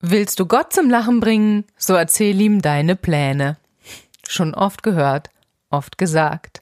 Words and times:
Willst 0.00 0.38
du 0.38 0.46
Gott 0.46 0.72
zum 0.72 0.88
Lachen 0.88 1.18
bringen, 1.18 1.64
so 1.76 1.94
erzähl 1.94 2.40
ihm 2.40 2.62
deine 2.62 2.94
Pläne. 2.94 3.56
Schon 4.28 4.54
oft 4.54 4.84
gehört, 4.84 5.30
oft 5.70 5.98
gesagt. 5.98 6.60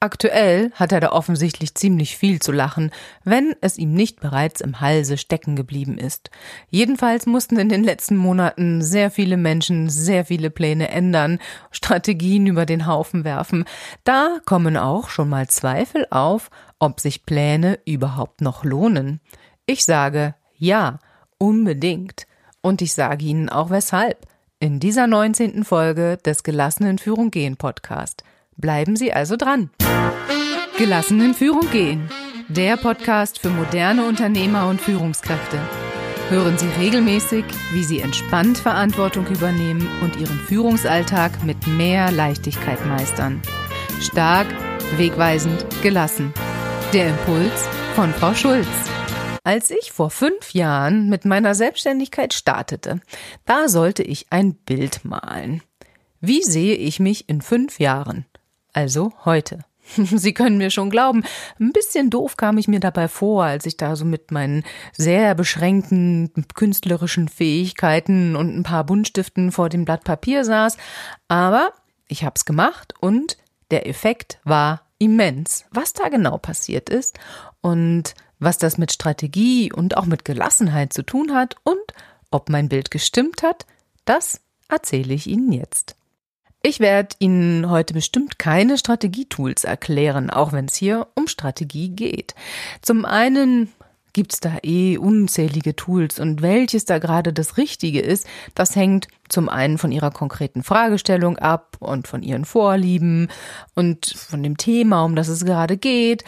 Aktuell 0.00 0.72
hat 0.72 0.90
er 0.90 1.00
da 1.00 1.12
offensichtlich 1.12 1.74
ziemlich 1.74 2.16
viel 2.16 2.40
zu 2.40 2.52
lachen, 2.52 2.90
wenn 3.22 3.54
es 3.60 3.76
ihm 3.76 3.92
nicht 3.92 4.20
bereits 4.20 4.62
im 4.62 4.80
Halse 4.80 5.18
stecken 5.18 5.56
geblieben 5.56 5.98
ist. 5.98 6.30
Jedenfalls 6.70 7.26
mussten 7.26 7.58
in 7.58 7.68
den 7.68 7.84
letzten 7.84 8.16
Monaten 8.16 8.80
sehr 8.80 9.10
viele 9.10 9.36
Menschen 9.36 9.90
sehr 9.90 10.24
viele 10.24 10.48
Pläne 10.48 10.88
ändern, 10.88 11.38
Strategien 11.72 12.46
über 12.46 12.64
den 12.64 12.86
Haufen 12.86 13.24
werfen. 13.24 13.66
Da 14.04 14.38
kommen 14.46 14.78
auch 14.78 15.10
schon 15.10 15.28
mal 15.28 15.48
Zweifel 15.48 16.06
auf, 16.08 16.48
ob 16.78 16.98
sich 16.98 17.26
Pläne 17.26 17.78
überhaupt 17.84 18.40
noch 18.40 18.64
lohnen. 18.64 19.20
Ich 19.66 19.84
sage 19.84 20.34
ja, 20.56 20.98
unbedingt. 21.36 22.26
Und 22.62 22.82
ich 22.82 22.92
sage 22.92 23.24
Ihnen 23.24 23.48
auch 23.48 23.70
weshalb. 23.70 24.26
In 24.58 24.80
dieser 24.80 25.06
19. 25.06 25.64
Folge 25.64 26.18
des 26.18 26.42
Gelassenen 26.42 26.98
Führung 26.98 27.30
gehen 27.30 27.56
Podcast. 27.56 28.24
Bleiben 28.56 28.96
Sie 28.96 29.12
also 29.12 29.36
dran. 29.36 29.70
Gelassenen 30.76 31.34
Führung 31.34 31.70
gehen. 31.70 32.10
Der 32.48 32.76
Podcast 32.76 33.38
für 33.38 33.48
moderne 33.48 34.06
Unternehmer 34.06 34.68
und 34.68 34.80
Führungskräfte. 34.80 35.58
Hören 36.28 36.58
Sie 36.58 36.68
regelmäßig, 36.78 37.44
wie 37.72 37.84
Sie 37.84 38.00
entspannt 38.00 38.58
Verantwortung 38.58 39.26
übernehmen 39.26 39.88
und 40.02 40.16
Ihren 40.16 40.38
Führungsalltag 40.38 41.42
mit 41.44 41.66
mehr 41.66 42.12
Leichtigkeit 42.12 42.84
meistern. 42.86 43.40
Stark, 44.00 44.46
wegweisend, 44.96 45.64
gelassen. 45.82 46.34
Der 46.92 47.08
Impuls 47.08 47.68
von 47.94 48.10
Frau 48.12 48.34
Schulz. 48.34 48.89
Als 49.42 49.70
ich 49.70 49.92
vor 49.92 50.10
fünf 50.10 50.52
Jahren 50.52 51.08
mit 51.08 51.24
meiner 51.24 51.54
Selbstständigkeit 51.54 52.34
startete, 52.34 53.00
da 53.46 53.68
sollte 53.68 54.02
ich 54.02 54.26
ein 54.30 54.54
Bild 54.54 55.04
malen. 55.04 55.62
Wie 56.20 56.42
sehe 56.42 56.74
ich 56.74 57.00
mich 57.00 57.28
in 57.28 57.40
fünf 57.40 57.80
Jahren? 57.80 58.26
Also 58.72 59.12
heute. 59.24 59.64
Sie 59.96 60.34
können 60.34 60.58
mir 60.58 60.70
schon 60.70 60.90
glauben, 60.90 61.24
ein 61.58 61.72
bisschen 61.72 62.10
doof 62.10 62.36
kam 62.36 62.58
ich 62.58 62.68
mir 62.68 62.80
dabei 62.80 63.08
vor, 63.08 63.44
als 63.44 63.66
ich 63.66 63.76
da 63.76 63.96
so 63.96 64.04
mit 64.04 64.30
meinen 64.30 64.62
sehr 64.92 65.34
beschränkten 65.34 66.32
künstlerischen 66.54 67.28
Fähigkeiten 67.28 68.36
und 68.36 68.56
ein 68.56 68.62
paar 68.62 68.84
Buntstiften 68.84 69.52
vor 69.52 69.68
dem 69.68 69.84
Blatt 69.84 70.04
Papier 70.04 70.44
saß, 70.44 70.76
aber 71.28 71.72
ich 72.08 72.24
hab's 72.24 72.44
gemacht 72.44 72.94
und 73.00 73.38
der 73.70 73.88
Effekt 73.88 74.38
war 74.44 74.82
immens. 74.98 75.64
Was 75.70 75.92
da 75.92 76.08
genau 76.08 76.38
passiert 76.38 76.90
ist 76.90 77.18
und 77.60 78.14
was 78.40 78.58
das 78.58 78.78
mit 78.78 78.90
Strategie 78.90 79.72
und 79.72 79.96
auch 79.96 80.06
mit 80.06 80.24
Gelassenheit 80.24 80.92
zu 80.92 81.02
tun 81.02 81.32
hat 81.32 81.56
und 81.62 81.78
ob 82.30 82.48
mein 82.48 82.68
Bild 82.68 82.90
gestimmt 82.90 83.42
hat, 83.42 83.66
das 84.04 84.40
erzähle 84.68 85.14
ich 85.14 85.26
Ihnen 85.26 85.52
jetzt. 85.52 85.96
Ich 86.62 86.80
werde 86.80 87.16
Ihnen 87.20 87.70
heute 87.70 87.94
bestimmt 87.94 88.38
keine 88.38 88.76
Strategietools 88.76 89.64
erklären, 89.64 90.30
auch 90.30 90.52
wenn 90.52 90.66
es 90.66 90.74
hier 90.74 91.06
um 91.14 91.26
Strategie 91.26 91.88
geht. 91.90 92.34
Zum 92.82 93.04
einen 93.04 93.72
gibt's 94.12 94.40
da 94.40 94.58
eh 94.62 94.98
unzählige 94.98 95.76
Tools 95.76 96.18
und 96.18 96.42
welches 96.42 96.84
da 96.84 96.98
gerade 96.98 97.32
das 97.32 97.56
Richtige 97.56 98.00
ist, 98.00 98.26
das 98.54 98.76
hängt 98.76 99.08
zum 99.28 99.48
einen 99.48 99.78
von 99.78 99.92
Ihrer 99.92 100.10
konkreten 100.10 100.62
Fragestellung 100.62 101.38
ab 101.38 101.76
und 101.80 102.08
von 102.08 102.22
Ihren 102.22 102.44
Vorlieben 102.44 103.28
und 103.74 104.06
von 104.06 104.42
dem 104.42 104.56
Thema, 104.56 105.04
um 105.04 105.14
das 105.14 105.28
es 105.28 105.44
gerade 105.44 105.76
geht. 105.76 106.24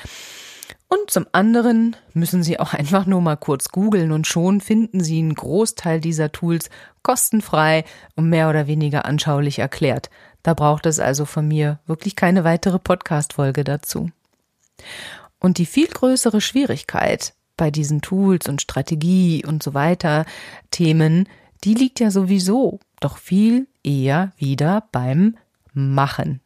Und 0.92 1.10
zum 1.10 1.24
anderen 1.32 1.96
müssen 2.12 2.42
Sie 2.42 2.60
auch 2.60 2.74
einfach 2.74 3.06
nur 3.06 3.22
mal 3.22 3.38
kurz 3.38 3.70
googeln 3.70 4.12
und 4.12 4.26
schon 4.26 4.60
finden 4.60 5.02
Sie 5.02 5.20
einen 5.20 5.34
Großteil 5.34 6.02
dieser 6.02 6.32
Tools 6.32 6.68
kostenfrei 7.02 7.84
und 8.14 8.28
mehr 8.28 8.50
oder 8.50 8.66
weniger 8.66 9.06
anschaulich 9.06 9.58
erklärt. 9.58 10.10
Da 10.42 10.52
braucht 10.52 10.84
es 10.84 11.00
also 11.00 11.24
von 11.24 11.48
mir 11.48 11.80
wirklich 11.86 12.14
keine 12.14 12.44
weitere 12.44 12.78
Podcast-Folge 12.78 13.64
dazu. 13.64 14.10
Und 15.38 15.56
die 15.56 15.64
viel 15.64 15.86
größere 15.86 16.42
Schwierigkeit 16.42 17.32
bei 17.56 17.70
diesen 17.70 18.02
Tools 18.02 18.46
und 18.46 18.60
Strategie 18.60 19.46
und 19.46 19.62
so 19.62 19.72
weiter 19.72 20.26
Themen, 20.70 21.26
die 21.64 21.72
liegt 21.72 22.00
ja 22.00 22.10
sowieso 22.10 22.80
doch 23.00 23.16
viel 23.16 23.66
eher 23.82 24.32
wieder 24.36 24.88
beim 24.92 25.38
Machen. 25.72 26.41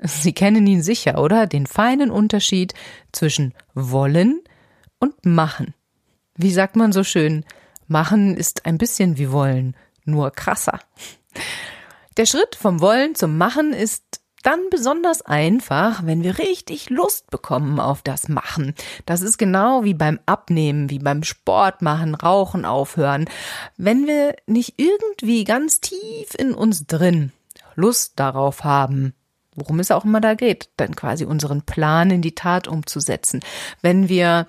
Sie 0.00 0.32
kennen 0.32 0.66
ihn 0.66 0.82
sicher, 0.82 1.18
oder? 1.18 1.46
Den 1.46 1.66
feinen 1.66 2.10
Unterschied 2.10 2.74
zwischen 3.12 3.54
wollen 3.74 4.40
und 4.98 5.26
machen. 5.26 5.74
Wie 6.36 6.52
sagt 6.52 6.76
man 6.76 6.92
so 6.92 7.02
schön? 7.02 7.44
Machen 7.88 8.36
ist 8.36 8.66
ein 8.66 8.78
bisschen 8.78 9.18
wie 9.18 9.32
wollen, 9.32 9.74
nur 10.04 10.30
krasser. 10.30 10.78
Der 12.16 12.26
Schritt 12.26 12.54
vom 12.54 12.80
Wollen 12.80 13.14
zum 13.14 13.38
Machen 13.38 13.72
ist 13.72 14.02
dann 14.42 14.60
besonders 14.70 15.22
einfach, 15.22 16.04
wenn 16.04 16.22
wir 16.22 16.38
richtig 16.38 16.90
Lust 16.90 17.30
bekommen 17.30 17.80
auf 17.80 18.02
das 18.02 18.28
Machen. 18.28 18.74
Das 19.04 19.20
ist 19.20 19.36
genau 19.38 19.84
wie 19.84 19.94
beim 19.94 20.20
Abnehmen, 20.26 20.90
wie 20.90 20.98
beim 20.98 21.22
Sport 21.22 21.82
machen, 21.82 22.14
Rauchen 22.14 22.64
aufhören. 22.64 23.28
Wenn 23.76 24.06
wir 24.06 24.36
nicht 24.46 24.74
irgendwie 24.76 25.44
ganz 25.44 25.80
tief 25.80 26.34
in 26.36 26.54
uns 26.54 26.86
drin 26.86 27.32
Lust 27.74 28.14
darauf 28.16 28.64
haben, 28.64 29.14
worum 29.60 29.80
es 29.80 29.90
auch 29.90 30.04
immer 30.04 30.20
da 30.20 30.34
geht, 30.34 30.68
dann 30.76 30.94
quasi 30.94 31.24
unseren 31.24 31.62
Plan 31.62 32.10
in 32.10 32.22
die 32.22 32.34
Tat 32.34 32.68
umzusetzen. 32.68 33.40
Wenn 33.82 34.08
wir 34.08 34.46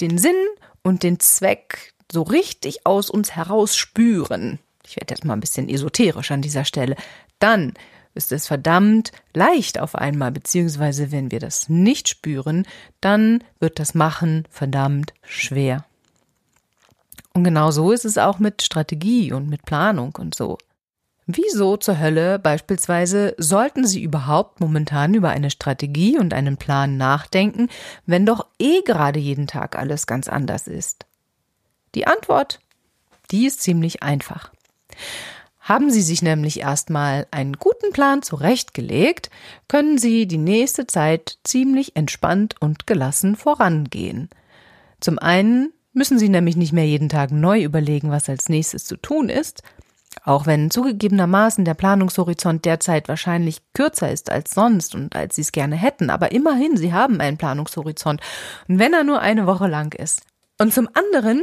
den 0.00 0.18
Sinn 0.18 0.36
und 0.82 1.02
den 1.02 1.20
Zweck 1.20 1.92
so 2.10 2.22
richtig 2.22 2.86
aus 2.86 3.10
uns 3.10 3.34
heraus 3.34 3.76
spüren, 3.76 4.58
ich 4.86 4.96
werde 4.96 5.14
jetzt 5.14 5.24
mal 5.24 5.34
ein 5.34 5.40
bisschen 5.40 5.68
esoterisch 5.68 6.30
an 6.30 6.42
dieser 6.42 6.64
Stelle, 6.64 6.96
dann 7.38 7.74
ist 8.14 8.32
es 8.32 8.46
verdammt 8.46 9.12
leicht 9.32 9.78
auf 9.78 9.94
einmal, 9.94 10.32
beziehungsweise 10.32 11.12
wenn 11.12 11.30
wir 11.30 11.40
das 11.40 11.68
nicht 11.68 12.08
spüren, 12.08 12.66
dann 13.00 13.42
wird 13.58 13.78
das 13.78 13.94
Machen 13.94 14.46
verdammt 14.50 15.14
schwer. 15.22 15.84
Und 17.32 17.44
genau 17.44 17.70
so 17.70 17.92
ist 17.92 18.04
es 18.04 18.18
auch 18.18 18.38
mit 18.38 18.62
Strategie 18.62 19.32
und 19.32 19.48
mit 19.48 19.64
Planung 19.64 20.14
und 20.18 20.34
so. 20.34 20.58
Wieso 21.26 21.76
zur 21.76 22.00
Hölle 22.00 22.38
beispielsweise 22.38 23.34
sollten 23.38 23.86
Sie 23.86 24.02
überhaupt 24.02 24.60
momentan 24.60 25.14
über 25.14 25.30
eine 25.30 25.50
Strategie 25.50 26.18
und 26.18 26.34
einen 26.34 26.56
Plan 26.56 26.96
nachdenken, 26.96 27.68
wenn 28.06 28.26
doch 28.26 28.46
eh 28.58 28.82
gerade 28.82 29.20
jeden 29.20 29.46
Tag 29.46 29.78
alles 29.78 30.06
ganz 30.06 30.28
anders 30.28 30.66
ist? 30.66 31.06
Die 31.94 32.06
Antwort, 32.06 32.60
die 33.30 33.46
ist 33.46 33.62
ziemlich 33.62 34.02
einfach. 34.02 34.52
Haben 35.60 35.92
Sie 35.92 36.02
sich 36.02 36.22
nämlich 36.22 36.58
erstmal 36.58 37.28
einen 37.30 37.52
guten 37.52 37.92
Plan 37.92 38.22
zurechtgelegt, 38.22 39.30
können 39.68 39.96
Sie 39.98 40.26
die 40.26 40.38
nächste 40.38 40.88
Zeit 40.88 41.38
ziemlich 41.44 41.94
entspannt 41.94 42.56
und 42.58 42.88
gelassen 42.88 43.36
vorangehen. 43.36 44.28
Zum 44.98 45.20
einen 45.20 45.72
müssen 45.92 46.18
Sie 46.18 46.28
nämlich 46.28 46.56
nicht 46.56 46.72
mehr 46.72 46.86
jeden 46.86 47.08
Tag 47.08 47.30
neu 47.30 47.62
überlegen, 47.62 48.10
was 48.10 48.28
als 48.28 48.48
nächstes 48.48 48.86
zu 48.86 48.96
tun 48.96 49.28
ist, 49.28 49.62
auch 50.24 50.46
wenn 50.46 50.70
zugegebenermaßen 50.70 51.64
der 51.64 51.74
Planungshorizont 51.74 52.64
derzeit 52.64 53.08
wahrscheinlich 53.08 53.58
kürzer 53.74 54.10
ist 54.10 54.30
als 54.30 54.52
sonst 54.52 54.94
und 54.94 55.16
als 55.16 55.36
Sie 55.36 55.42
es 55.42 55.52
gerne 55.52 55.76
hätten, 55.76 56.10
aber 56.10 56.32
immerhin, 56.32 56.76
Sie 56.76 56.92
haben 56.92 57.20
einen 57.20 57.38
Planungshorizont. 57.38 58.20
Und 58.68 58.78
wenn 58.78 58.92
er 58.92 59.04
nur 59.04 59.20
eine 59.20 59.46
Woche 59.46 59.66
lang 59.66 59.94
ist. 59.94 60.22
Und 60.58 60.72
zum 60.72 60.88
anderen 60.94 61.42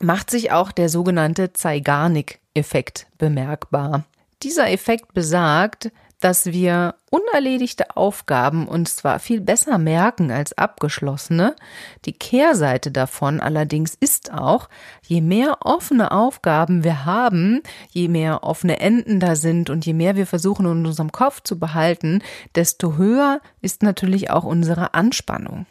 macht 0.00 0.30
sich 0.30 0.52
auch 0.52 0.72
der 0.72 0.88
sogenannte 0.88 1.52
Zeigarnik-Effekt 1.52 3.06
bemerkbar. 3.18 4.04
Dieser 4.42 4.70
Effekt 4.70 5.12
besagt, 5.12 5.92
dass 6.20 6.46
wir 6.46 6.94
unerledigte 7.10 7.96
Aufgaben 7.96 8.68
uns 8.68 8.96
zwar 8.96 9.18
viel 9.18 9.40
besser 9.40 9.78
merken 9.78 10.30
als 10.30 10.56
abgeschlossene, 10.56 11.56
die 12.04 12.12
Kehrseite 12.12 12.92
davon 12.92 13.40
allerdings 13.40 13.94
ist 13.94 14.32
auch, 14.32 14.68
je 15.02 15.20
mehr 15.20 15.58
offene 15.62 16.12
Aufgaben 16.12 16.84
wir 16.84 17.04
haben, 17.04 17.62
je 17.88 18.08
mehr 18.08 18.44
offene 18.44 18.80
Enden 18.80 19.18
da 19.18 19.34
sind 19.34 19.70
und 19.70 19.84
je 19.86 19.94
mehr 19.94 20.14
wir 20.14 20.26
versuchen 20.26 20.66
in 20.66 20.86
unserem 20.86 21.10
Kopf 21.10 21.42
zu 21.42 21.58
behalten, 21.58 22.22
desto 22.54 22.96
höher 22.96 23.40
ist 23.60 23.82
natürlich 23.82 24.30
auch 24.30 24.44
unsere 24.44 24.94
Anspannung. 24.94 25.66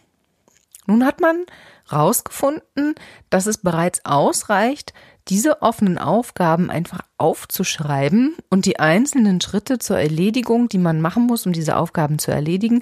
Nun 0.88 1.06
hat 1.06 1.22
man 1.22 1.46
rausgefunden, 1.92 2.96
dass 3.30 3.46
es 3.46 3.60
bereits 3.60 4.06
ausreicht, 4.06 4.94
diese 5.30 5.62
offenen 5.62 5.98
Aufgaben 5.98 6.70
einfach 6.70 7.02
aufzuschreiben 7.18 8.36
und 8.50 8.66
die 8.66 8.80
einzelnen 8.80 9.40
Schritte 9.42 9.78
zur 9.78 10.00
Erledigung, 10.00 10.70
die 10.70 10.80
man 10.80 11.02
machen 11.02 11.28
muss, 11.28 11.46
um 11.46 11.54
diese 11.54 11.78
Aufgaben 11.78 12.18
zu 12.18 12.32
erledigen, 12.32 12.82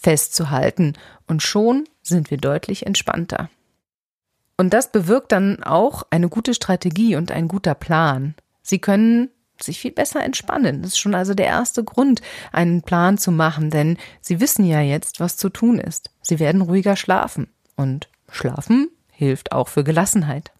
festzuhalten. 0.00 0.94
Und 1.26 1.42
schon 1.42 1.84
sind 2.02 2.30
wir 2.30 2.38
deutlich 2.38 2.86
entspannter. 2.86 3.48
Und 4.56 4.72
das 4.72 4.92
bewirkt 4.92 5.32
dann 5.32 5.62
auch 5.62 6.04
eine 6.10 6.28
gute 6.28 6.54
Strategie 6.54 7.16
und 7.16 7.30
ein 7.30 7.48
guter 7.48 7.74
Plan. 7.74 8.34
Sie 8.62 8.78
können 8.78 9.30
sich 9.60 9.80
viel 9.80 9.92
besser 9.92 10.22
entspannen. 10.22 10.82
Das 10.82 10.92
ist 10.92 10.98
schon 10.98 11.14
also 11.14 11.34
der 11.34 11.46
erste 11.46 11.84
Grund, 11.84 12.22
einen 12.52 12.82
Plan 12.82 13.18
zu 13.18 13.30
machen, 13.30 13.70
denn 13.70 13.98
Sie 14.20 14.40
wissen 14.40 14.64
ja 14.64 14.80
jetzt, 14.80 15.20
was 15.20 15.36
zu 15.36 15.48
tun 15.48 15.78
ist. 15.78 16.10
Sie 16.22 16.38
werden 16.38 16.60
ruhiger 16.60 16.96
schlafen. 16.96 17.48
Und 17.76 18.08
schlafen 18.30 18.88
hilft 19.10 19.52
auch 19.52 19.68
für 19.68 19.84
Gelassenheit. 19.84 20.52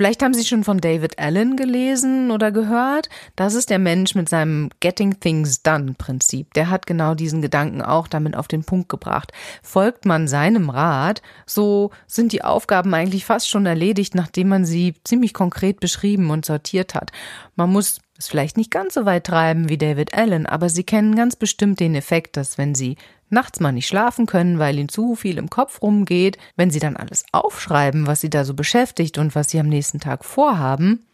Vielleicht 0.00 0.22
haben 0.22 0.32
Sie 0.32 0.46
schon 0.46 0.64
von 0.64 0.78
David 0.78 1.18
Allen 1.18 1.56
gelesen 1.56 2.30
oder 2.30 2.52
gehört. 2.52 3.10
Das 3.36 3.52
ist 3.52 3.68
der 3.68 3.78
Mensch 3.78 4.14
mit 4.14 4.30
seinem 4.30 4.70
Getting 4.80 5.20
Things 5.20 5.62
Done 5.62 5.92
Prinzip. 5.92 6.54
Der 6.54 6.70
hat 6.70 6.86
genau 6.86 7.14
diesen 7.14 7.42
Gedanken 7.42 7.82
auch 7.82 8.08
damit 8.08 8.34
auf 8.34 8.48
den 8.48 8.64
Punkt 8.64 8.88
gebracht. 8.88 9.30
Folgt 9.62 10.06
man 10.06 10.26
seinem 10.26 10.70
Rat, 10.70 11.20
so 11.44 11.90
sind 12.06 12.32
die 12.32 12.42
Aufgaben 12.42 12.94
eigentlich 12.94 13.26
fast 13.26 13.50
schon 13.50 13.66
erledigt, 13.66 14.14
nachdem 14.14 14.48
man 14.48 14.64
sie 14.64 14.94
ziemlich 15.04 15.34
konkret 15.34 15.80
beschrieben 15.80 16.30
und 16.30 16.46
sortiert 16.46 16.94
hat. 16.94 17.12
Man 17.54 17.70
muss 17.70 17.98
es 18.20 18.28
vielleicht 18.28 18.56
nicht 18.56 18.70
ganz 18.70 18.94
so 18.94 19.04
weit 19.04 19.24
treiben 19.24 19.68
wie 19.68 19.78
David 19.78 20.14
Allen, 20.14 20.46
aber 20.46 20.68
Sie 20.68 20.84
kennen 20.84 21.14
ganz 21.16 21.36
bestimmt 21.36 21.80
den 21.80 21.94
Effekt, 21.94 22.36
dass 22.36 22.58
wenn 22.58 22.74
Sie 22.74 22.96
nachts 23.30 23.60
mal 23.60 23.72
nicht 23.72 23.86
schlafen 23.86 24.26
können, 24.26 24.58
weil 24.58 24.78
ihnen 24.78 24.88
zu 24.88 25.14
viel 25.14 25.38
im 25.38 25.50
Kopf 25.50 25.82
rumgeht, 25.82 26.36
wenn 26.56 26.70
sie 26.70 26.80
dann 26.80 26.96
alles 26.96 27.24
aufschreiben, 27.32 28.06
was 28.06 28.20
sie 28.20 28.30
da 28.30 28.44
so 28.44 28.54
beschäftigt 28.54 29.18
und 29.18 29.34
was 29.34 29.50
sie 29.50 29.60
am 29.60 29.68
nächsten 29.68 30.00
Tag 30.00 30.24
vorhaben, 30.24 31.06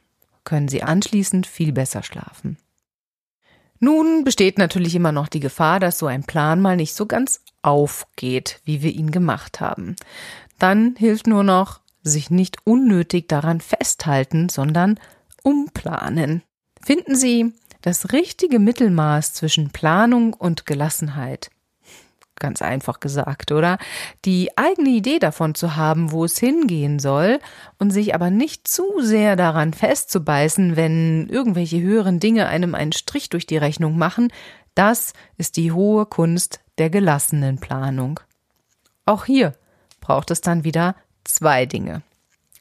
können 0.45 0.69
sie 0.69 0.83
anschließend 0.83 1.47
viel 1.47 1.73
besser 1.73 2.03
schlafen. 2.03 2.57
Nun 3.79 4.25
besteht 4.25 4.57
natürlich 4.57 4.95
immer 4.95 5.13
noch 5.13 5.29
die 5.29 5.41
Gefahr, 5.41 5.81
dass 5.81 5.99
so 5.99 6.07
ein 6.07 6.25
Plan 6.25 6.63
mal 6.63 6.77
nicht 6.77 6.95
so 6.95 7.05
ganz 7.07 7.43
aufgeht, 7.61 8.61
wie 8.65 8.81
wir 8.81 8.93
ihn 8.93 9.11
gemacht 9.11 9.61
haben. 9.61 9.97
Dann 10.59 10.97
hilft 10.97 11.27
nur 11.27 11.45
noch, 11.45 11.81
sich 12.03 12.31
nicht 12.31 12.59
unnötig 12.65 13.29
daran 13.29 13.61
festhalten, 13.61 14.49
sondern 14.49 14.99
umplanen. 15.43 16.43
Finden 16.87 17.17
Sie 17.17 17.53
das 17.83 18.13
richtige 18.13 18.61
Mittelmaß 18.61 19.33
zwischen 19.33 19.71
Planung 19.71 20.35
und 20.35 20.67
Gelassenheit. 20.67 21.51
Ganz 22.39 22.63
einfach 22.63 23.01
gesagt, 23.01 23.51
oder? 23.51 23.79
Die 24.25 24.57
eigene 24.57 24.91
Idee 24.91 25.19
davon 25.19 25.57
zu 25.57 25.75
haben, 25.75 26.13
wo 26.13 26.25
es 26.25 26.39
hingehen 26.39 27.01
soll 27.01 27.41
und 27.81 27.91
sich 27.91 28.15
aber 28.15 28.31
nicht 28.31 28.69
zu 28.69 29.01
sehr 29.01 29.35
daran 29.35 29.75
festzubeißen, 29.75 30.77
wenn 30.77 31.29
irgendwelche 31.29 31.81
höheren 31.81 32.21
Dinge 32.21 32.47
einem 32.47 32.77
einen 32.77 32.93
Strich 32.93 33.31
durch 33.31 33.47
die 33.47 33.57
Rechnung 33.57 33.99
machen, 33.99 34.33
das 34.77 35.13
ist 35.39 35.57
die 35.57 35.73
hohe 35.73 36.07
Kunst 36.07 36.61
der 36.79 36.89
gelassenen 36.89 37.59
Planung. 37.59 38.21
Auch 39.07 39.25
hier 39.25 39.55
braucht 40.01 40.31
es 40.31 40.41
dann 40.41 40.63
wieder 40.63 40.95
zwei 41.25 41.67
Dinge. 41.67 42.03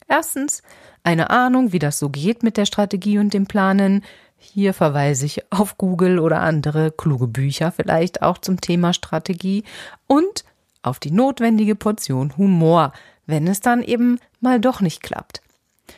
Erstens 0.08 0.62
eine 1.02 1.30
Ahnung, 1.30 1.72
wie 1.72 1.78
das 1.78 1.98
so 1.98 2.08
geht 2.08 2.42
mit 2.42 2.56
der 2.56 2.66
Strategie 2.66 3.18
und 3.18 3.34
dem 3.34 3.46
Planen, 3.46 4.04
hier 4.38 4.74
verweise 4.74 5.26
ich 5.26 5.50
auf 5.50 5.78
Google 5.78 6.18
oder 6.18 6.40
andere 6.40 6.92
kluge 6.92 7.26
Bücher 7.26 7.72
vielleicht 7.72 8.22
auch 8.22 8.38
zum 8.38 8.60
Thema 8.60 8.92
Strategie 8.92 9.64
und 10.06 10.44
auf 10.82 10.98
die 11.00 11.10
notwendige 11.10 11.74
Portion 11.74 12.36
Humor, 12.36 12.92
wenn 13.26 13.48
es 13.48 13.60
dann 13.60 13.82
eben 13.82 14.20
mal 14.40 14.60
doch 14.60 14.80
nicht 14.80 15.02
klappt. 15.02 15.42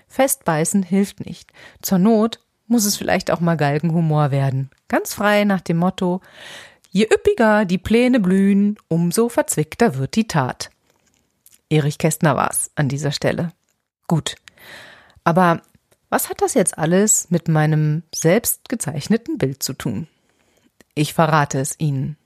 Festbeißen 0.07 0.83
hilft 0.83 1.27
nicht. 1.27 1.53
Zur 1.83 1.99
Not 1.99 2.41
muss 2.67 2.85
es 2.85 2.97
vielleicht 2.97 3.31
auch 3.31 3.41
mal 3.41 3.57
Galgenhumor 3.57 4.31
werden. 4.31 4.71
Ganz 4.89 5.15
frei 5.15 5.45
nach 5.45 5.61
dem 5.61 5.79
Motto, 5.79 6.21
je 6.91 7.05
üppiger 7.05 7.65
die 7.65 7.79
Pläne 7.79 8.21
blühen, 8.21 8.77
umso 8.89 9.29
verzwickter 9.29 9.97
wird 9.97 10.17
die 10.17 10.29
Tat. 10.29 10.71
Erich 11.71 11.99
Kästner 11.99 12.37
war's 12.37 12.71
an 12.77 12.89
dieser 12.89 13.13
Stelle. 13.13 13.53
Gut. 14.09 14.35
Aber 15.23 15.63
was 16.11 16.31
hat 16.31 16.41
das 16.41 16.55
jetzt 16.55 16.79
alles 16.79 17.31
mit 17.31 17.49
meinem 17.49 18.03
selbst 18.15 18.69
gezeichneten 18.69 19.39
Bild 19.39 19.63
zu 19.63 19.75
tun? 19.75 20.09
Ich 20.95 21.15
verrate 21.15 21.61
es 21.61 21.79
Ihnen. 21.79 22.17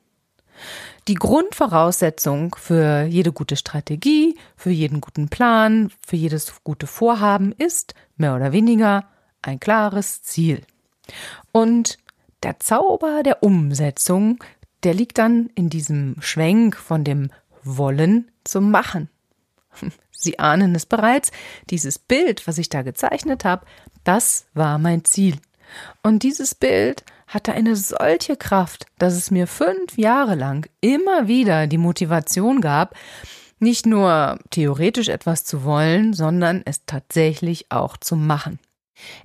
Die 1.08 1.14
Grundvoraussetzung 1.14 2.54
für 2.54 3.02
jede 3.02 3.32
gute 3.32 3.56
Strategie, 3.56 4.38
für 4.56 4.70
jeden 4.70 5.00
guten 5.00 5.28
Plan, 5.28 5.90
für 6.06 6.16
jedes 6.16 6.62
gute 6.62 6.86
Vorhaben 6.86 7.52
ist 7.52 7.94
mehr 8.16 8.36
oder 8.36 8.52
weniger 8.52 9.04
ein 9.42 9.58
klares 9.58 10.22
Ziel. 10.22 10.62
Und 11.50 11.98
der 12.44 12.60
Zauber 12.60 13.22
der 13.24 13.42
Umsetzung, 13.42 14.42
der 14.84 14.94
liegt 14.94 15.18
dann 15.18 15.50
in 15.56 15.68
diesem 15.68 16.16
Schwenk 16.20 16.76
von 16.76 17.02
dem 17.02 17.30
Wollen 17.64 18.30
zum 18.44 18.70
Machen. 18.70 19.08
Sie 20.10 20.38
ahnen 20.38 20.74
es 20.74 20.86
bereits, 20.86 21.32
dieses 21.70 21.98
Bild, 21.98 22.46
was 22.46 22.58
ich 22.58 22.68
da 22.68 22.82
gezeichnet 22.82 23.44
habe, 23.44 23.66
das 24.04 24.46
war 24.54 24.78
mein 24.78 25.04
Ziel. 25.04 25.36
Und 26.02 26.22
dieses 26.22 26.54
Bild 26.54 27.04
hatte 27.26 27.52
eine 27.52 27.76
solche 27.76 28.36
Kraft, 28.36 28.86
dass 28.98 29.14
es 29.14 29.30
mir 29.30 29.46
fünf 29.46 29.96
Jahre 29.96 30.34
lang 30.34 30.68
immer 30.80 31.28
wieder 31.28 31.66
die 31.66 31.78
Motivation 31.78 32.60
gab, 32.60 32.94
nicht 33.58 33.86
nur 33.86 34.38
theoretisch 34.50 35.08
etwas 35.08 35.44
zu 35.44 35.64
wollen, 35.64 36.12
sondern 36.12 36.62
es 36.64 36.84
tatsächlich 36.84 37.70
auch 37.70 37.96
zu 37.96 38.16
machen. 38.16 38.58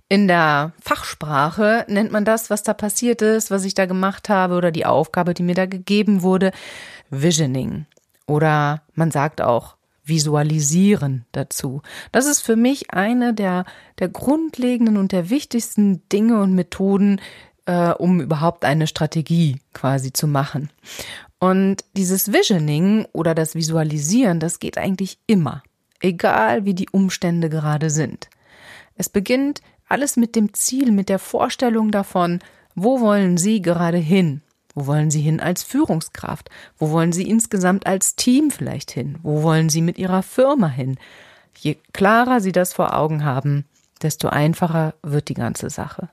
In 0.09 0.27
der 0.27 0.73
Fachsprache 0.81 1.85
nennt 1.87 2.11
man 2.11 2.25
das, 2.25 2.49
was 2.49 2.63
da 2.63 2.73
passiert 2.73 3.21
ist, 3.21 3.51
was 3.51 3.65
ich 3.65 3.73
da 3.73 3.85
gemacht 3.85 4.29
habe 4.29 4.55
oder 4.55 4.71
die 4.71 4.85
Aufgabe, 4.85 5.33
die 5.33 5.43
mir 5.43 5.55
da 5.55 5.65
gegeben 5.65 6.21
wurde, 6.21 6.51
Visioning. 7.09 7.85
Oder 8.25 8.83
man 8.93 9.11
sagt 9.11 9.41
auch 9.41 9.76
Visualisieren 10.07 11.25
dazu. 11.31 11.81
Das 12.11 12.25
ist 12.25 12.41
für 12.41 12.55
mich 12.55 12.91
eine 12.91 13.33
der, 13.33 13.65
der 13.99 14.09
grundlegenden 14.09 14.97
und 14.97 15.11
der 15.11 15.29
wichtigsten 15.29 16.07
Dinge 16.09 16.41
und 16.41 16.53
Methoden, 16.53 17.21
äh, 17.65 17.91
um 17.91 18.21
überhaupt 18.21 18.65
eine 18.65 18.87
Strategie 18.87 19.59
quasi 19.73 20.13
zu 20.13 20.27
machen. 20.27 20.69
Und 21.39 21.83
dieses 21.95 22.33
Visioning 22.33 23.05
oder 23.13 23.35
das 23.35 23.53
Visualisieren, 23.53 24.39
das 24.39 24.59
geht 24.59 24.77
eigentlich 24.77 25.19
immer, 25.27 25.61
egal 25.99 26.65
wie 26.65 26.73
die 26.73 26.89
Umstände 26.89 27.49
gerade 27.49 27.89
sind. 27.89 28.29
Es 28.95 29.09
beginnt 29.09 29.61
alles 29.87 30.17
mit 30.17 30.35
dem 30.35 30.53
Ziel, 30.53 30.91
mit 30.91 31.09
der 31.09 31.19
Vorstellung 31.19 31.91
davon, 31.91 32.39
wo 32.75 32.99
wollen 33.01 33.37
Sie 33.37 33.61
gerade 33.61 33.97
hin? 33.97 34.41
Wo 34.77 34.85
wollen 34.85 35.09
Sie 35.09 35.21
hin 35.21 35.39
als 35.39 35.63
Führungskraft? 35.63 36.51
Wo 36.77 36.91
wollen 36.91 37.11
Sie 37.11 37.27
insgesamt 37.27 37.87
als 37.87 38.15
Team 38.15 38.51
vielleicht 38.51 38.91
hin? 38.91 39.17
Wo 39.23 39.41
wollen 39.41 39.69
Sie 39.69 39.81
mit 39.81 39.97
Ihrer 39.97 40.21
Firma 40.21 40.67
hin? 40.67 40.99
Je 41.57 41.77
klarer 41.93 42.41
Sie 42.41 42.51
das 42.51 42.73
vor 42.73 42.95
Augen 42.95 43.25
haben, 43.25 43.65
desto 44.03 44.27
einfacher 44.27 44.93
wird 45.01 45.29
die 45.29 45.33
ganze 45.33 45.71
Sache. 45.71 46.09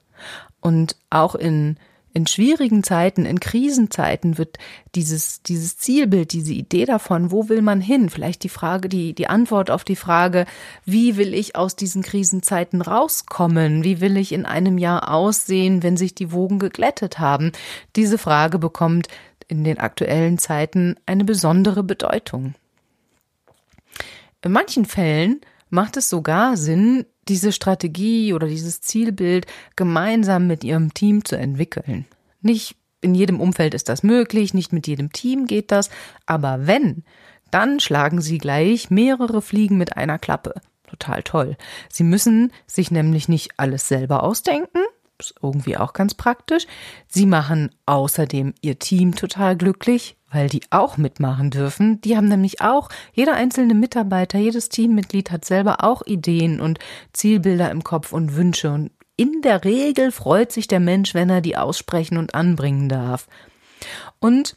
Und 0.62 0.96
auch 1.11 1.34
in 1.34 1.76
in 2.14 2.28
schwierigen 2.28 2.84
Zeiten, 2.84 3.26
in 3.26 3.40
Krisenzeiten 3.40 4.38
wird 4.38 4.58
dieses, 4.94 5.43
dieses 5.43 5.76
Zielbild, 5.76 6.32
diese 6.32 6.52
Idee 6.52 6.84
davon, 6.84 7.32
wo 7.32 7.49
will 7.49 7.61
man 7.61 7.81
hin? 7.81 8.08
Vielleicht 8.08 8.44
die 8.44 8.49
Frage, 8.49 8.88
die, 8.88 9.14
die 9.14 9.26
Antwort 9.26 9.69
auf 9.69 9.82
die 9.82 9.96
Frage, 9.96 10.46
wie 10.84 11.16
will 11.16 11.34
ich 11.34 11.56
aus 11.56 11.75
diesen 11.75 12.02
Krisenzeiten 12.02 12.82
rauskommen? 12.82 13.82
Wie 13.82 14.00
will 14.00 14.16
ich 14.16 14.31
in 14.31 14.46
einem 14.46 14.78
Jahr 14.78 15.12
aussehen, 15.12 15.82
wenn 15.82 15.96
sich 15.96 16.14
die 16.14 16.31
Wogen 16.31 16.61
geglättet 16.61 17.18
haben? 17.18 17.50
Diese 17.97 18.16
Frage 18.16 18.61
bekommt 18.61 19.09
in 19.49 19.64
den 19.64 19.78
aktuellen 19.78 20.38
Zeiten 20.38 20.94
eine 21.06 21.25
besondere 21.25 21.83
Bedeutung. 21.83 22.54
In 24.42 24.52
manchen 24.52 24.85
Fällen 24.85 25.40
macht 25.75 25.97
es 25.97 26.09
sogar 26.09 26.57
Sinn, 26.57 27.04
diese 27.28 27.52
Strategie 27.52 28.33
oder 28.33 28.47
dieses 28.47 28.81
Zielbild 28.81 29.47
gemeinsam 29.76 30.47
mit 30.47 30.64
ihrem 30.64 30.95
Team 30.95 31.25
zu 31.25 31.37
entwickeln. 31.37 32.07
Nicht 32.40 32.76
in 33.00 33.14
jedem 33.14 33.40
Umfeld 33.40 33.75
ist 33.75 33.88
das 33.88 34.02
möglich, 34.02 34.54
nicht 34.54 34.73
mit 34.73 34.87
jedem 34.87 35.12
Team 35.12 35.47
geht 35.47 35.71
das, 35.71 35.90
aber 36.26 36.66
wenn, 36.66 37.04
dann 37.50 37.81
schlagen 37.81 38.21
sie 38.21 38.38
gleich 38.38 38.88
mehrere 38.88 39.43
Fliegen 39.43 39.76
mit 39.76 39.97
einer 39.97 40.19
Klappe. 40.19 40.54
Total 40.87 41.23
toll. 41.23 41.57
Sie 41.90 42.04
müssen 42.04 42.52
sich 42.66 42.90
nämlich 42.90 43.28
nicht 43.28 43.52
alles 43.57 43.88
selber 43.88 44.23
ausdenken, 44.23 44.78
ist 45.19 45.35
irgendwie 45.43 45.76
auch 45.76 45.93
ganz 45.93 46.14
praktisch. 46.14 46.66
Sie 47.09 47.26
machen 47.26 47.71
außerdem 47.87 48.54
ihr 48.61 48.78
Team 48.78 49.14
total 49.14 49.57
glücklich, 49.57 50.16
weil 50.35 50.49
die 50.49 50.62
auch 50.71 50.97
mitmachen 50.97 51.50
dürfen. 51.50 52.00
Die 52.03 52.17
haben 52.17 52.29
nämlich 52.29 52.61
auch, 52.61 52.88
jeder 53.12 53.35
einzelne 53.35 53.75
Mitarbeiter, 53.75 54.38
jedes 54.38 54.69
Teammitglied 54.69 55.31
hat 55.31 55.45
selber 55.45 55.85
auch 55.85 56.03
Ideen 56.05 56.61
und 56.61 56.79
Zielbilder 57.12 57.71
im 57.71 57.85
Kopf 57.85 58.12
und 58.12 58.35
Wünsche. 58.35 58.71
Und 58.73 58.91
in 59.17 59.43
der 59.43 59.64
Regel 59.64 60.11
freut 60.11 60.53
sich 60.53 60.67
der 60.67 60.81
Mensch, 60.81 61.14
wenn 61.14 61.31
er 61.31 61.41
die 61.41 61.57
aussprechen 61.57 62.19
und 62.19 62.35
anbringen 62.35 62.88
darf. 62.88 63.29
Und 64.19 64.55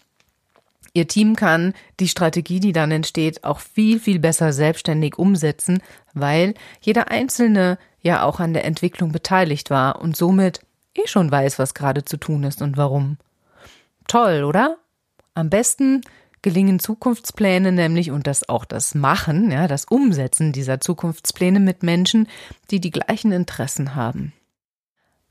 Ihr 0.93 1.07
Team 1.07 1.35
kann 1.35 1.75
die 1.99 2.07
Strategie, 2.07 2.59
die 2.59 2.71
dann 2.71 2.89
entsteht, 2.89 3.43
auch 3.43 3.59
viel, 3.59 3.99
viel 3.99 4.17
besser 4.17 4.51
selbstständig 4.51 5.19
umsetzen, 5.19 5.83
weil 6.15 6.55
jeder 6.81 7.11
Einzelne 7.11 7.77
ja 8.01 8.23
auch 8.23 8.39
an 8.39 8.53
der 8.53 8.65
Entwicklung 8.65 9.11
beteiligt 9.11 9.69
war 9.69 10.01
und 10.01 10.17
somit 10.17 10.61
eh 10.95 11.05
schon 11.05 11.29
weiß, 11.29 11.59
was 11.59 11.75
gerade 11.75 12.03
zu 12.03 12.17
tun 12.17 12.43
ist 12.43 12.63
und 12.63 12.77
warum. 12.77 13.17
Toll, 14.07 14.43
oder? 14.43 14.77
Am 15.37 15.51
besten 15.51 16.01
gelingen 16.41 16.79
Zukunftspläne 16.79 17.71
nämlich 17.71 18.09
und 18.09 18.25
das 18.25 18.49
auch 18.49 18.65
das 18.65 18.95
Machen, 18.95 19.51
ja, 19.51 19.67
das 19.67 19.85
Umsetzen 19.85 20.51
dieser 20.51 20.79
Zukunftspläne 20.79 21.59
mit 21.59 21.83
Menschen, 21.83 22.27
die 22.71 22.79
die 22.79 22.89
gleichen 22.89 23.31
Interessen 23.31 23.93
haben. 23.93 24.33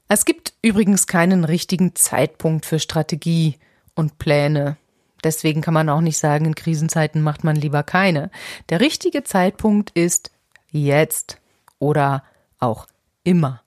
Es 0.06 0.24
gibt 0.24 0.52
übrigens 0.62 1.08
keinen 1.08 1.42
richtigen 1.42 1.96
Zeitpunkt 1.96 2.66
für 2.66 2.78
Strategie 2.78 3.56
und 3.96 4.18
Pläne. 4.18 4.76
Deswegen 5.24 5.60
kann 5.60 5.74
man 5.74 5.88
auch 5.88 6.00
nicht 6.00 6.18
sagen, 6.18 6.44
in 6.44 6.54
Krisenzeiten 6.54 7.20
macht 7.20 7.42
man 7.42 7.56
lieber 7.56 7.82
keine. 7.82 8.30
Der 8.68 8.78
richtige 8.78 9.24
Zeitpunkt 9.24 9.90
ist 9.90 10.30
jetzt 10.70 11.40
oder 11.80 12.22
auch 12.60 12.86
immer. 13.24 13.60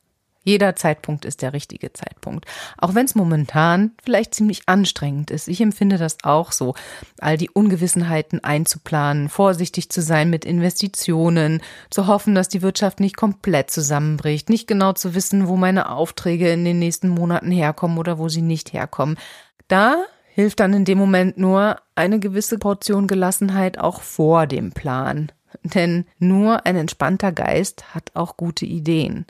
Jeder 0.50 0.76
Zeitpunkt 0.76 1.26
ist 1.26 1.44
der 1.44 1.54
richtige 1.54 1.94
Zeitpunkt. 1.94 2.46
Auch 2.80 2.96
wenn 2.96 3.06
es 3.06 3.14
momentan 3.14 3.92
vielleicht 4.04 4.34
ziemlich 4.34 4.64
anstrengend 4.66 5.30
ist. 5.30 5.48
Ich 5.48 5.62
empfinde 5.62 6.00
das 6.00 6.18
auch 6.24 6.52
so. 6.52 6.74
All 7.20 7.38
die 7.38 7.52
Ungewissenheiten 7.52 8.44
einzuplanen, 8.44 9.30
vorsichtig 9.30 9.92
zu 9.92 10.02
sein 10.02 10.32
mit 10.32 10.46
Investitionen, 10.46 11.62
zu 11.92 12.08
hoffen, 12.08 12.34
dass 12.34 12.50
die 12.50 12.64
Wirtschaft 12.64 13.00
nicht 13.00 13.16
komplett 13.16 13.70
zusammenbricht, 13.70 14.50
nicht 14.50 14.68
genau 14.68 14.94
zu 14.94 15.14
wissen, 15.14 15.48
wo 15.48 15.56
meine 15.56 15.92
Aufträge 15.92 16.52
in 16.52 16.66
den 16.66 16.80
nächsten 16.80 17.10
Monaten 17.10 17.52
herkommen 17.52 18.00
oder 18.00 18.18
wo 18.18 18.28
sie 18.28 18.42
nicht 18.42 18.74
herkommen. 18.74 19.20
Da 19.68 20.04
hilft 20.34 20.62
dann 20.62 20.74
in 20.74 20.84
dem 20.84 20.98
Moment 20.98 21.38
nur 21.38 21.76
eine 21.94 22.20
gewisse 22.20 22.58
Portion 22.58 23.06
Gelassenheit 23.06 23.78
auch 23.78 24.02
vor 24.02 24.48
dem 24.48 24.72
Plan. 24.72 25.32
Denn 25.64 26.06
nur 26.20 26.66
ein 26.66 26.76
entspannter 26.76 27.32
Geist 27.32 27.94
hat 27.94 28.12
auch 28.14 28.38
gute 28.38 28.66
Ideen. 28.66 29.26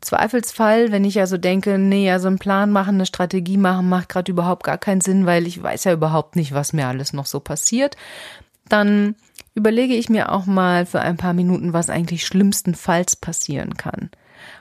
Zweifelsfall, 0.00 0.92
wenn 0.92 1.04
ich 1.04 1.18
also 1.18 1.38
denke, 1.38 1.78
nee, 1.78 2.06
ja, 2.06 2.18
so 2.18 2.28
einen 2.28 2.38
Plan 2.38 2.70
machen, 2.70 2.96
eine 2.96 3.06
Strategie 3.06 3.56
machen, 3.56 3.88
macht 3.88 4.08
gerade 4.08 4.30
überhaupt 4.30 4.64
gar 4.64 4.78
keinen 4.78 5.00
Sinn, 5.00 5.26
weil 5.26 5.46
ich 5.46 5.62
weiß 5.62 5.84
ja 5.84 5.92
überhaupt 5.92 6.36
nicht, 6.36 6.52
was 6.52 6.72
mir 6.72 6.86
alles 6.86 7.12
noch 7.12 7.26
so 7.26 7.40
passiert, 7.40 7.96
dann 8.68 9.16
überlege 9.54 9.94
ich 9.94 10.08
mir 10.08 10.32
auch 10.32 10.46
mal 10.46 10.84
für 10.86 11.00
ein 11.00 11.16
paar 11.16 11.32
Minuten, 11.32 11.72
was 11.72 11.90
eigentlich 11.90 12.26
schlimmstenfalls 12.26 13.16
passieren 13.16 13.76
kann. 13.76 14.10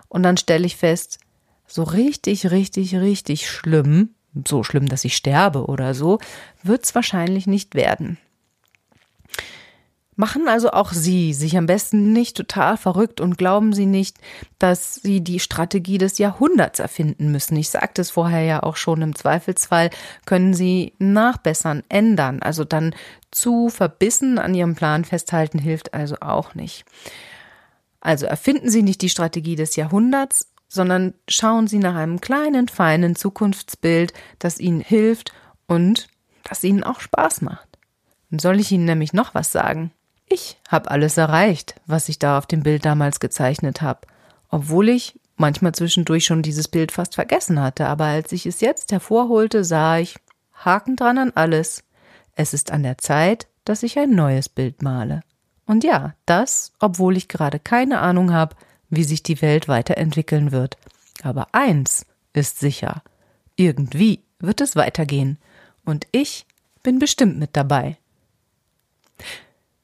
Und 0.08 0.24
dann 0.24 0.38
stelle 0.38 0.65
ich 0.65 0.77
fest, 0.77 1.20
so 1.67 1.84
richtig, 1.84 2.51
richtig, 2.51 2.96
richtig 2.96 3.50
schlimm, 3.50 4.10
so 4.48 4.63
schlimm, 4.63 4.88
dass 4.88 5.05
ich 5.05 5.15
sterbe 5.15 5.65
oder 5.65 5.93
so, 5.93 6.20
wird 6.62 6.84
es 6.86 6.96
wahrscheinlich 6.96 7.48
nicht 7.48 7.75
werden. 7.75 8.17
Machen 10.15 10.48
also 10.48 10.72
auch 10.72 10.91
Sie 10.91 11.34
sich 11.34 11.58
am 11.58 11.65
besten 11.65 12.13
nicht 12.13 12.38
total 12.38 12.77
verrückt 12.77 13.20
und 13.20 13.38
glauben 13.38 13.74
Sie 13.74 13.88
nicht, 13.88 14.17
dass 14.60 14.96
Sie 14.96 15.22
die 15.22 15.39
Strategie 15.39 15.98
des 15.98 16.20
Jahrhunderts 16.20 16.79
erfinden 16.79 17.32
müssen. 17.32 17.55
Ich 17.55 17.70
sagte 17.70 18.01
es 18.01 18.12
vorher 18.12 18.43
ja 18.43 18.63
auch 18.63 18.75
schon, 18.75 19.01
im 19.01 19.15
Zweifelsfall 19.15 19.89
können 20.25 20.53
Sie 20.53 20.93
nachbessern, 21.00 21.84
ändern. 21.89 22.41
Also 22.41 22.63
dann 22.63 22.93
zu 23.32 23.70
verbissen 23.70 24.38
an 24.38 24.53
Ihrem 24.53 24.75
Plan 24.75 25.05
festhalten 25.05 25.58
hilft 25.58 25.93
also 25.93 26.17
auch 26.22 26.53
nicht. 26.53 26.86
Also 28.00 28.25
erfinden 28.25 28.70
Sie 28.70 28.84
nicht 28.84 29.01
die 29.01 29.10
Strategie 29.10 29.55
des 29.55 29.75
Jahrhunderts, 29.75 30.51
sondern 30.67 31.13
schauen 31.27 31.67
Sie 31.67 31.79
nach 31.79 31.96
einem 31.96 32.22
kleinen, 32.22 32.67
feinen 32.67 33.15
Zukunftsbild, 33.15 34.13
das 34.39 34.60
Ihnen 34.60 34.82
hilft 34.82 35.34
und 35.67 36.08
das 36.43 36.63
Ihnen 36.63 36.84
auch 36.84 37.00
Spaß 37.00 37.41
macht. 37.41 37.67
Soll 38.32 38.60
ich 38.60 38.72
Ihnen 38.72 38.86
nämlich 38.86 39.13
noch 39.13 39.34
was 39.34 39.51
sagen? 39.51 39.91
Ich 40.27 40.58
habe 40.68 40.89
alles 40.89 41.18
erreicht, 41.18 41.75
was 41.86 42.10
ich 42.10 42.20
da 42.20 42.38
auf 42.38 42.46
dem 42.46 42.63
Bild 42.63 42.86
damals 42.86 43.20
gezeichnet 43.20 43.82
habe, 43.82 44.01
obwohl 44.50 44.89
ich 44.89 45.20
manchmal 45.36 45.74
zwischendurch 45.74 46.25
schon 46.25 46.42
dieses 46.42 46.68
Bild 46.68 46.92
fast 46.92 47.15
vergessen 47.15 47.60
hatte, 47.62 47.88
aber 47.88 48.06
als 48.06 48.32
ich 48.32 48.46
es 48.46 48.62
jetzt 48.62 48.92
hervorholte, 48.92 49.63
sah 49.63 49.98
ich 49.98 50.18
Haken 50.53 50.96
dran 50.96 51.18
an 51.18 51.32
alles. 51.36 51.84
Es 52.36 52.53
ist 52.53 52.72
an 52.72 52.84
der 52.84 52.98
Zeit, 52.98 53.48
dass 53.65 53.84
ich 53.84 53.98
ein 54.00 54.15
neues 54.15 54.50
Bild 54.50 54.82
male. 54.82 55.22
Und 55.65 55.84
ja, 55.84 56.13
das, 56.25 56.74
obwohl 56.80 57.18
ich 57.18 57.27
gerade 57.27 57.60
keine 57.60 58.00
Ahnung 58.00 58.34
habe, 58.34 58.56
wie 58.89 59.03
sich 59.03 59.24
die 59.24 59.42
Welt 59.42 59.68
weiterentwickeln 59.68 60.51
wird. 60.51 60.77
Aber 61.24 61.48
eins 61.51 62.06
ist 62.34 62.60
sicher. 62.60 63.01
Irgendwie 63.56 64.24
wird 64.39 64.62
es 64.62 64.75
weitergehen. 64.75 65.38
Und 65.86 66.08
ich 66.12 66.46
bin 66.82 67.00
bestimmt 67.00 67.39
mit 67.39 67.51
dabei. 67.53 67.98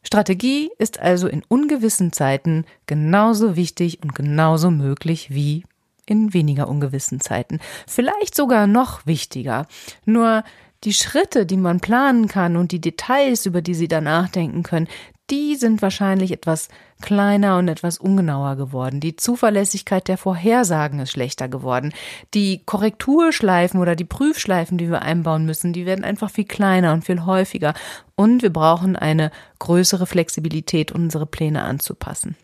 Strategie 0.03 0.71
ist 0.77 0.99
also 0.99 1.27
in 1.27 1.43
ungewissen 1.47 2.11
Zeiten 2.13 2.65
genauso 2.85 3.55
wichtig 3.55 3.99
und 4.01 4.15
genauso 4.15 4.71
möglich 4.71 5.29
wie 5.29 5.63
in 6.05 6.33
weniger 6.33 6.67
ungewissen 6.67 7.19
Zeiten. 7.19 7.59
Vielleicht 7.87 8.35
sogar 8.35 8.65
noch 8.65 9.05
wichtiger. 9.05 9.67
Nur 10.05 10.43
die 10.83 10.93
Schritte, 10.93 11.45
die 11.45 11.57
man 11.57 11.81
planen 11.81 12.27
kann 12.27 12.55
und 12.55 12.71
die 12.71 12.81
Details, 12.81 13.45
über 13.45 13.61
die 13.61 13.75
Sie 13.75 13.87
da 13.87 14.01
nachdenken 14.01 14.63
können, 14.63 14.87
die 15.29 15.55
sind 15.55 15.81
wahrscheinlich 15.81 16.31
etwas 16.31 16.69
kleiner 17.01 17.57
und 17.57 17.67
etwas 17.67 17.97
ungenauer 17.97 18.55
geworden. 18.55 18.99
Die 18.99 19.15
Zuverlässigkeit 19.15 20.07
der 20.07 20.17
Vorhersagen 20.17 20.99
ist 20.99 21.11
schlechter 21.11 21.47
geworden. 21.47 21.93
Die 22.33 22.63
Korrekturschleifen 22.65 23.79
oder 23.79 23.95
die 23.95 24.05
Prüfschleifen, 24.05 24.77
die 24.77 24.89
wir 24.89 25.01
einbauen 25.01 25.45
müssen, 25.45 25.73
die 25.73 25.85
werden 25.85 26.03
einfach 26.03 26.29
viel 26.29 26.45
kleiner 26.45 26.93
und 26.93 27.05
viel 27.05 27.25
häufiger. 27.25 27.73
Und 28.15 28.41
wir 28.41 28.51
brauchen 28.51 28.95
eine 28.95 29.31
größere 29.59 30.07
Flexibilität, 30.07 30.91
unsere 30.91 31.25
Pläne 31.25 31.63
anzupassen. 31.63 32.35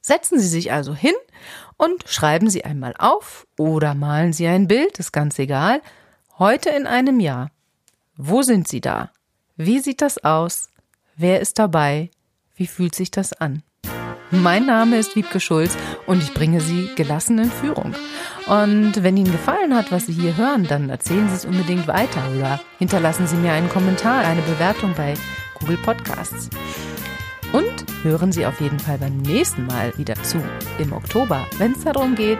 Setzen 0.00 0.38
Sie 0.38 0.48
sich 0.48 0.72
also 0.72 0.94
hin 0.94 1.14
und 1.76 2.08
schreiben 2.08 2.48
Sie 2.50 2.64
einmal 2.64 2.94
auf 2.98 3.46
oder 3.58 3.94
malen 3.94 4.32
Sie 4.32 4.46
ein 4.46 4.66
Bild, 4.66 4.98
ist 4.98 5.12
ganz 5.12 5.38
egal. 5.38 5.82
Heute 6.38 6.70
in 6.70 6.86
einem 6.86 7.20
Jahr. 7.20 7.50
Wo 8.16 8.42
sind 8.42 8.66
Sie 8.66 8.80
da? 8.80 9.10
Wie 9.56 9.78
sieht 9.80 10.00
das 10.00 10.24
aus? 10.24 10.70
Wer 11.22 11.42
ist 11.42 11.58
dabei? 11.58 12.08
Wie 12.56 12.66
fühlt 12.66 12.94
sich 12.94 13.10
das 13.10 13.34
an? 13.34 13.62
Mein 14.30 14.64
Name 14.64 14.96
ist 14.96 15.16
Wiebke 15.16 15.38
Schulz 15.38 15.76
und 16.06 16.22
ich 16.22 16.32
bringe 16.32 16.62
Sie 16.62 16.88
gelassen 16.96 17.38
in 17.38 17.50
Führung. 17.50 17.94
Und 18.46 19.02
wenn 19.02 19.18
Ihnen 19.18 19.30
gefallen 19.30 19.76
hat, 19.76 19.92
was 19.92 20.06
Sie 20.06 20.14
hier 20.14 20.38
hören, 20.38 20.66
dann 20.66 20.88
erzählen 20.88 21.28
Sie 21.28 21.34
es 21.34 21.44
unbedingt 21.44 21.86
weiter 21.86 22.22
oder 22.34 22.58
hinterlassen 22.78 23.26
Sie 23.26 23.36
mir 23.36 23.52
einen 23.52 23.68
Kommentar, 23.68 24.24
eine 24.24 24.40
Bewertung 24.40 24.94
bei 24.96 25.12
Google 25.58 25.76
Podcasts. 25.76 26.48
Und 27.52 27.84
hören 28.02 28.32
Sie 28.32 28.46
auf 28.46 28.58
jeden 28.62 28.78
Fall 28.78 28.96
beim 28.96 29.18
nächsten 29.18 29.66
Mal 29.66 29.92
wieder 29.98 30.14
zu, 30.22 30.42
im 30.78 30.94
Oktober, 30.94 31.46
wenn 31.58 31.72
es 31.72 31.84
darum 31.84 32.14
geht, 32.14 32.38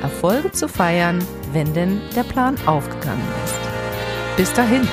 Erfolge 0.00 0.50
zu 0.52 0.68
feiern, 0.68 1.22
wenn 1.52 1.74
denn 1.74 2.00
der 2.14 2.24
Plan 2.24 2.56
aufgegangen 2.64 3.28
ist. 3.44 4.38
Bis 4.38 4.54
dahin. 4.54 4.88